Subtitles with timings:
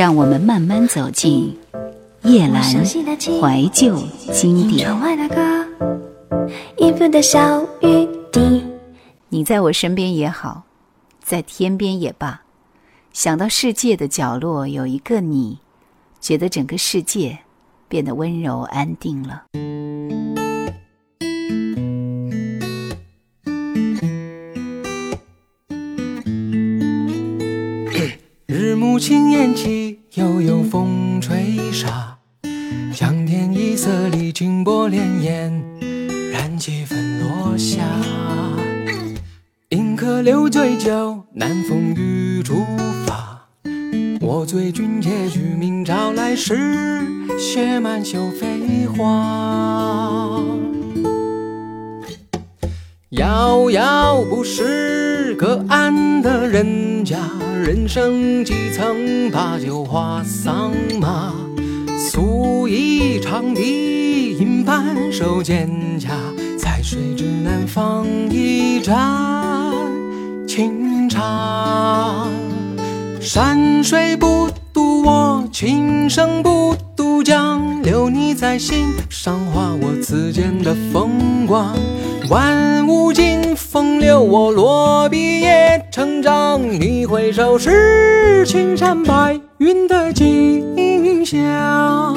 [0.00, 1.54] 让我们慢慢走进
[2.22, 4.02] 夜阑怀旧
[4.32, 4.88] 经典。
[9.28, 10.62] 你在我身边也好，
[11.22, 12.40] 在天边也罢，
[13.12, 15.58] 想到世界的角落有一个你，
[16.18, 17.40] 觉得整个世界
[17.86, 19.42] 变得温柔安定了。
[29.00, 32.18] 轻烟起，悠悠风吹沙，
[32.92, 35.50] 江天一色里，清波潋滟，
[36.30, 37.82] 染几分落霞。
[39.70, 42.62] 饮客留醉酒，南风雨竹
[43.06, 43.48] 发。
[44.20, 46.54] 我醉君且去，明朝来时，
[47.38, 50.36] 雪满袖飞花。
[53.10, 57.16] 遥遥不识隔岸的人家，
[57.60, 61.34] 人生几曾把酒话桑麻。
[61.98, 66.06] 素衣长笛，银盘手蒹葭，
[66.56, 68.96] 在水之南方一盏
[70.46, 72.28] 清茶。
[73.20, 81.74] 山水不渡我，琴声不渡江，留你在心上，画我此间的风光。
[82.30, 86.62] 万物尽风流，我落笔也成章。
[86.62, 92.16] 你回首是青山白云的景象。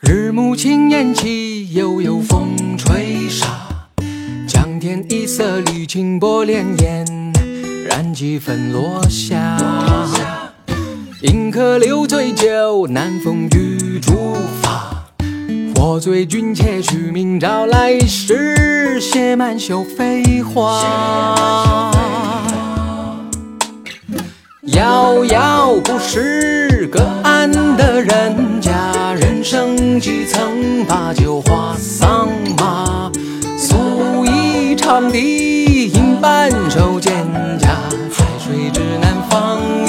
[0.00, 3.46] 日暮轻烟起，悠悠风吹沙。
[4.48, 7.29] 江天一色里，清波潋滟。
[7.90, 9.58] 染几分落霞，
[11.22, 15.06] 饮客留醉酒，南风雨初发。
[15.74, 21.90] 我醉君且去，明朝来时，写满袖飞花。
[24.62, 33.10] 遥遥不识隔岸的人家，人生几曾把酒话桑麻。
[33.58, 37.10] 素衣长笛，银盘手蒹葭。
[37.10, 37.19] 水之
[39.40, 39.79] 南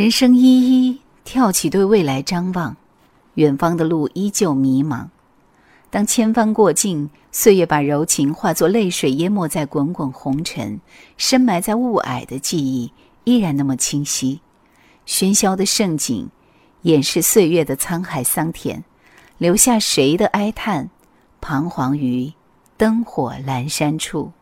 [0.00, 2.74] 人生一一跳起，对未来张望，
[3.34, 5.08] 远方的路依旧迷茫。
[5.90, 10.80] 当千帆过尽，岁月把柔情化作泪水，淹没在滚滚红尘，
[11.18, 12.90] 深埋在雾霭的记忆
[13.24, 14.40] 依然那么清晰。
[15.06, 16.30] 喧嚣的盛景，
[16.80, 18.82] 掩饰岁月的沧海桑田，
[19.36, 20.88] 留下谁的哀叹？
[21.42, 22.32] 彷徨于
[22.78, 24.32] 灯火阑珊处。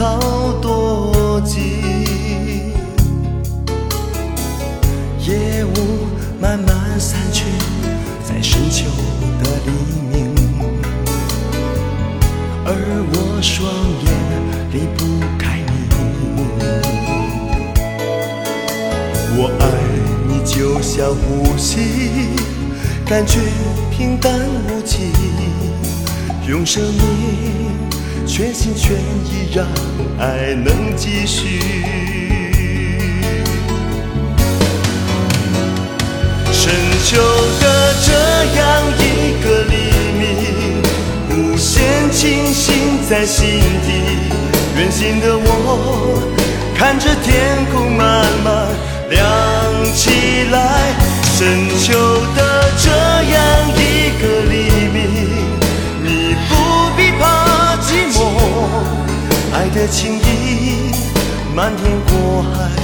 [0.00, 0.18] 靠
[0.62, 1.60] 多近。
[5.18, 6.08] 夜雾
[6.40, 7.44] 慢慢散去，
[8.24, 8.86] 在深秋
[9.42, 9.70] 的黎
[10.10, 10.34] 明，
[12.64, 12.68] 而
[13.12, 13.68] 我双
[14.00, 14.08] 眼
[14.72, 15.04] 离不
[15.36, 15.68] 开你。
[19.36, 19.62] 我爱
[20.26, 21.76] 你就像呼吸，
[23.04, 23.38] 感觉
[23.90, 24.32] 平淡
[24.66, 25.12] 无奇，
[26.48, 27.89] 用生命
[28.32, 29.66] 全心全意让
[30.20, 31.60] 爱能继续。
[36.52, 36.72] 深
[37.04, 37.20] 秋
[37.60, 38.12] 的这
[38.56, 38.62] 样
[39.00, 39.02] 一
[39.42, 39.74] 个黎
[40.16, 40.22] 明，
[41.30, 43.44] 无限清醒在心
[43.84, 43.88] 底。
[44.76, 46.22] 远行的我，
[46.78, 48.68] 看着天空慢慢
[49.10, 49.20] 亮
[49.92, 50.94] 起来。
[51.36, 51.98] 深秋
[52.36, 52.40] 的
[59.74, 60.90] 的情意
[61.54, 62.79] 漫天过海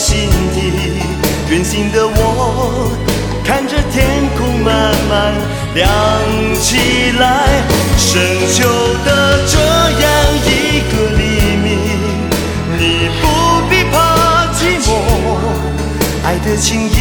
[0.00, 0.56] 心底。
[1.50, 2.90] 远行的我，
[3.44, 5.34] 看着天空慢慢
[5.74, 5.84] 亮
[6.58, 7.60] 起来。
[7.98, 8.08] 深
[8.48, 8.64] 秋
[9.04, 9.08] 的
[9.46, 9.58] 这
[10.00, 10.08] 样
[10.46, 10.48] 一
[10.88, 11.20] 个黎
[11.60, 11.68] 明，
[12.78, 12.82] 你
[13.20, 13.22] 不
[13.68, 13.94] 必怕
[14.56, 14.88] 寂寞，
[16.24, 16.96] 爱的情意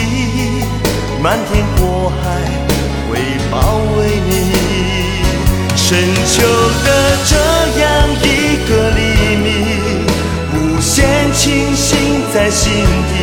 [1.24, 2.24] 漫天过海
[3.10, 3.12] 会
[3.50, 3.56] 包
[3.96, 3.98] 围
[4.28, 4.30] 你。
[5.78, 5.88] 深
[6.28, 6.44] 秋
[6.84, 6.88] 的
[7.30, 7.32] 这
[11.40, 13.14] 清醒在心底。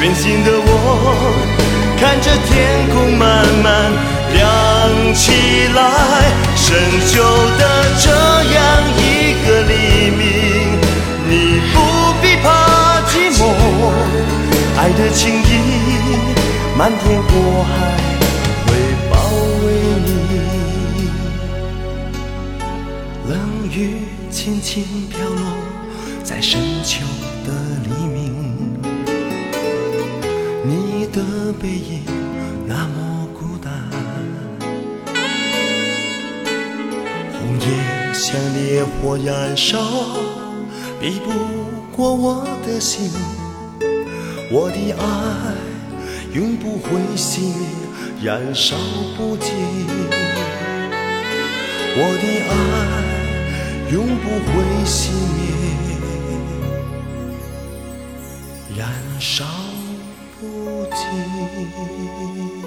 [0.00, 0.70] 远行的我，
[2.00, 2.48] 看着天
[2.94, 3.92] 空慢慢
[4.32, 4.40] 亮
[5.12, 5.78] 起来。
[6.56, 6.64] 深
[7.06, 7.20] 秋
[7.58, 7.62] 的
[8.00, 8.08] 这
[8.54, 8.56] 样
[8.96, 9.72] 一个黎
[10.16, 10.24] 明，
[11.28, 11.30] 你
[11.74, 11.76] 不
[12.22, 12.44] 必怕
[13.10, 13.38] 寂寞，
[14.78, 15.44] 爱的情意
[16.74, 16.98] 漫天
[17.28, 17.34] 过
[17.64, 17.70] 海
[18.64, 18.66] 会
[19.10, 19.14] 包
[19.62, 19.64] 围
[20.06, 20.08] 你。
[23.28, 23.30] 冷
[23.70, 23.76] 雨
[24.30, 24.72] 轻轻
[25.10, 25.44] 飘落
[26.24, 27.04] 在深秋
[31.46, 32.02] 的背影
[32.66, 33.72] 那么孤单，
[37.38, 37.66] 红叶
[38.12, 39.78] 像烈火燃烧，
[41.00, 41.30] 比不
[41.96, 43.12] 过我的心，
[44.50, 45.04] 我的爱
[46.34, 47.54] 永不会熄灭，
[48.24, 48.74] 燃烧
[49.16, 49.54] 不尽。
[51.94, 52.54] 我的爱
[53.92, 54.52] 永不会
[54.84, 55.40] 熄灭，
[58.76, 58.84] 燃
[59.20, 59.44] 烧
[60.38, 62.65] 不尽。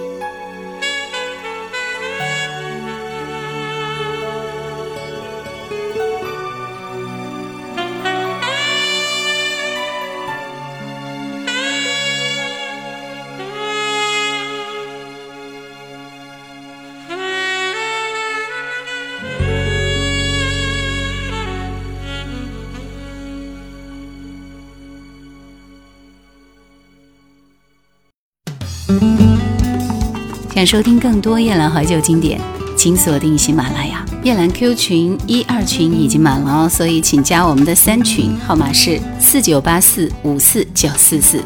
[30.59, 32.37] 想收听更多夜兰怀旧经典，
[32.75, 34.05] 请锁定喜马拉雅。
[34.25, 41.41] 夜兰 Q 群一二群已经满了哦，所以请加我们的三群，号码是四九八四五四九四四。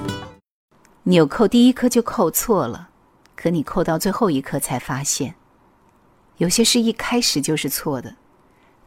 [1.03, 2.89] 纽扣第一颗就扣错了，
[3.35, 5.35] 可你扣到最后一颗才发现，
[6.37, 8.15] 有些事一开始就是错的，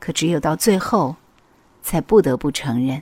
[0.01, 1.15] 可只有到最后，
[1.85, 3.01] 才不得不承认。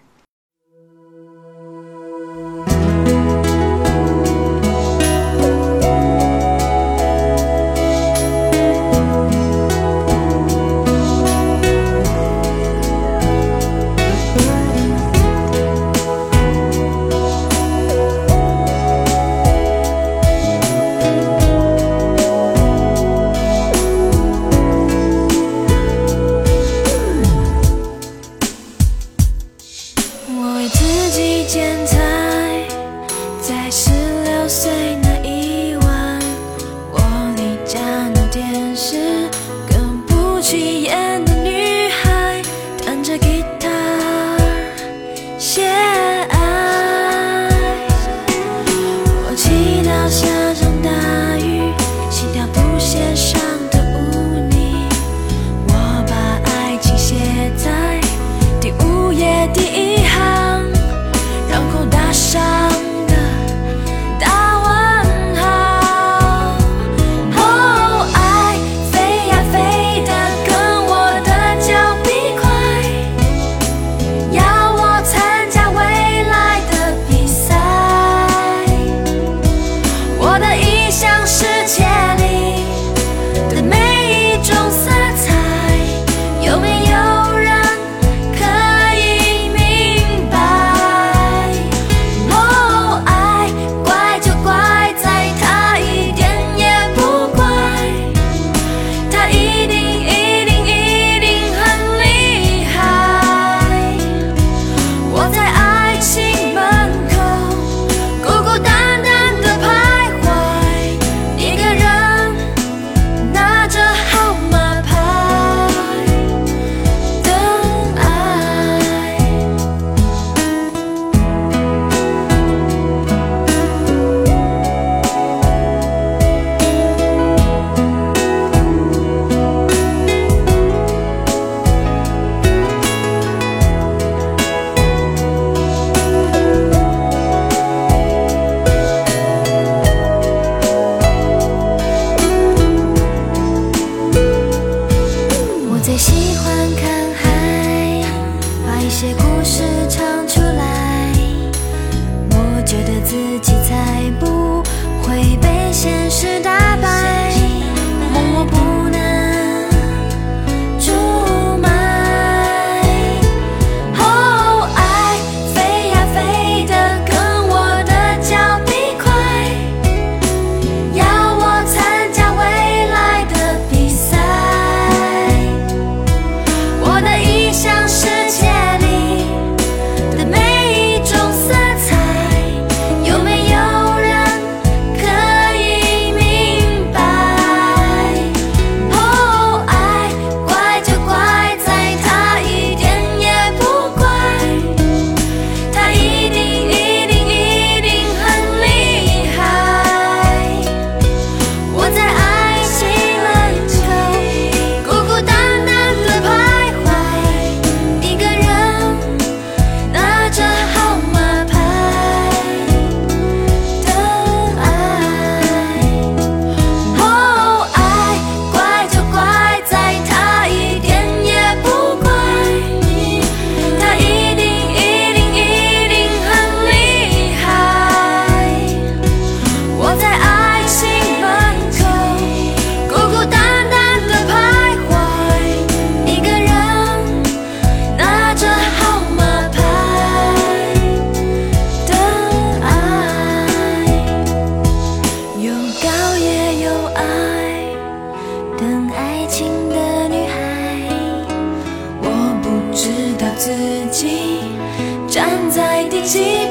[256.07, 256.44] teach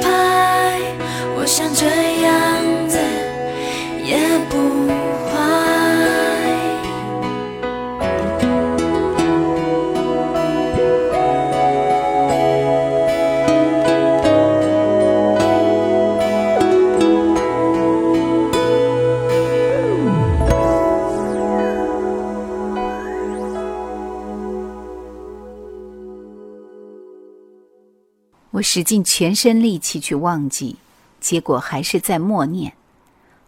[28.54, 30.76] 我使尽全身力气去忘记
[31.20, 32.74] 结果还是在默念。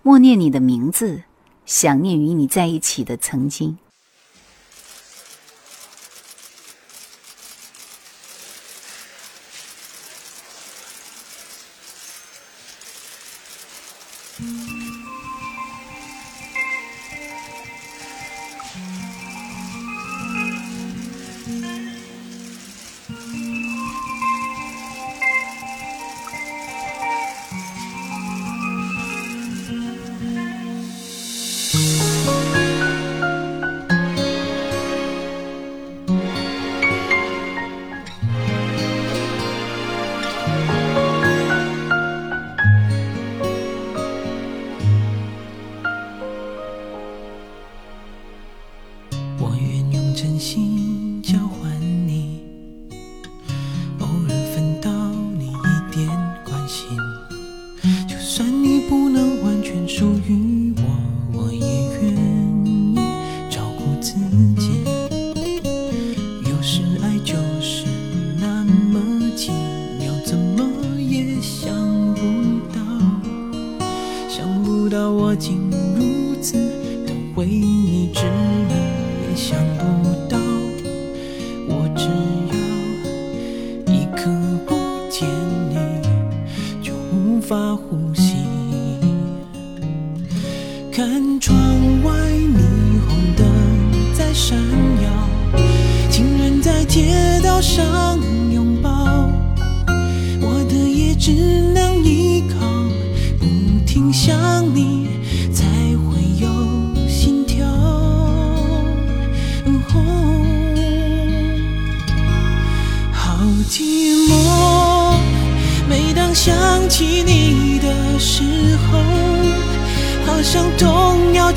[0.01, 1.21] 默念你的名字
[1.65, 3.77] 想念与你在一起的曾经。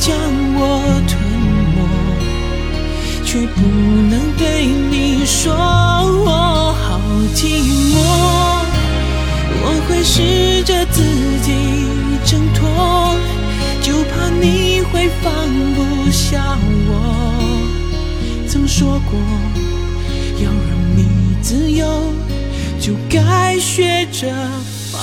[0.08, 0.16] 将
[0.54, 0.58] 我
[1.06, 1.20] 吞
[1.76, 1.78] 没，
[3.22, 3.60] 却不
[4.08, 6.98] 能对你说我好
[7.34, 7.60] 寂
[7.92, 7.94] 寞。
[9.60, 11.02] 我会试着自
[11.42, 11.46] 己
[12.24, 12.64] 挣脱，
[13.82, 15.30] 就怕你会放
[15.74, 16.56] 不下
[16.88, 16.90] 我。
[18.48, 19.20] 曾说过，
[20.42, 21.04] 要让你
[21.42, 21.84] 自由，
[22.80, 24.32] 就该学着
[24.90, 24.98] 放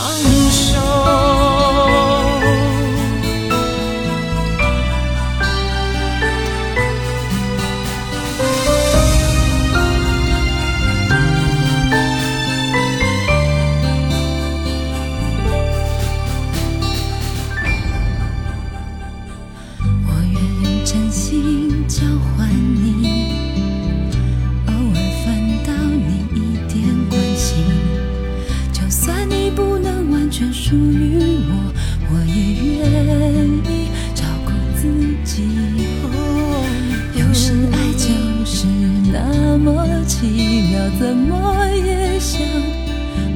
[40.26, 40.32] 奇
[40.72, 42.42] 妙，怎么也想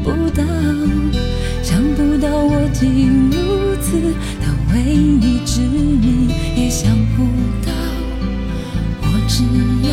[0.04, 0.44] 不到，
[1.62, 3.92] 想不到我竟如此
[4.42, 7.24] 的为你执迷，也想不
[7.64, 7.72] 到
[9.04, 9.44] 我只
[9.86, 9.90] 要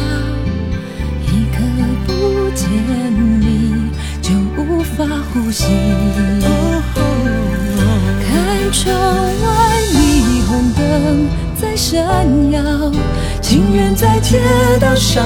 [1.29, 1.57] 一刻
[2.07, 2.11] 不
[2.55, 2.65] 见
[3.41, 3.45] 你
[4.23, 5.05] 就无法
[5.35, 5.65] 呼吸。
[8.23, 9.47] 看窗外
[9.93, 9.95] 霓
[10.47, 11.29] 虹灯
[11.61, 11.95] 在闪
[12.51, 12.63] 耀，
[13.49, 14.41] 情愿在街
[14.81, 15.25] 道上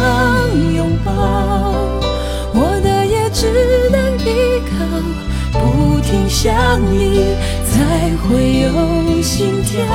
[0.74, 1.10] 拥抱，
[2.52, 9.86] 我的也只能依靠，不停想你才会有心跳。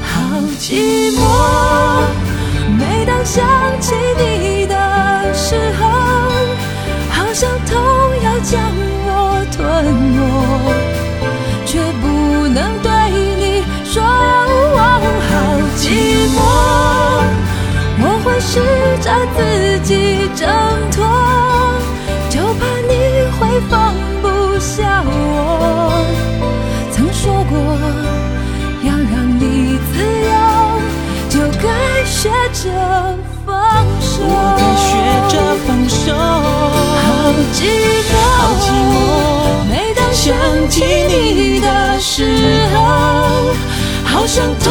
[0.00, 1.20] 好寂寞，
[2.78, 3.44] 每当想
[3.78, 4.55] 起你
[16.36, 16.40] 寂寞。
[17.98, 18.52] 我会试
[19.02, 19.38] 着自
[19.80, 20.46] 己挣
[20.90, 20.96] 脱，
[22.28, 22.92] 就怕你
[23.38, 24.24] 会放不
[24.58, 25.10] 下我。
[26.92, 27.52] 曾说过，
[28.82, 29.94] 要让你自
[30.26, 30.30] 由，
[31.30, 31.64] 就该
[32.04, 32.64] 学着
[33.44, 33.54] 放
[34.00, 34.12] 手。
[34.28, 34.88] 我该学
[35.32, 35.34] 着
[35.66, 36.02] 放手。
[37.02, 37.04] 好
[37.52, 37.58] 寂
[38.06, 38.94] 寞，好寂寞
[39.70, 40.24] 每当想
[40.68, 40.74] 起
[41.08, 41.66] 你的
[42.00, 42.14] 时
[42.74, 42.76] 候，
[44.04, 44.66] 好想痛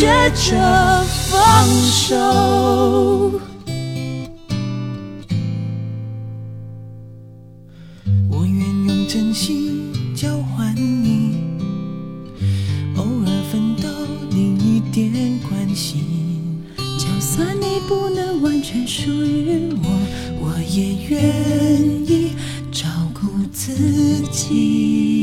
[0.00, 2.16] 学着放手
[8.30, 11.36] 我愿用真心交换你。
[12.96, 13.90] 偶尔分到
[14.30, 16.64] 另一点关心
[16.96, 19.90] 就算你不能完全属于我
[20.40, 22.32] 我也愿意
[22.72, 23.74] 照顾自
[24.30, 25.19] 己。